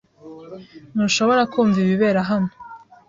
Ntushobora 0.93 1.41
kumva 1.51 1.77
ibibera 1.85 2.19
hano? 2.29 2.51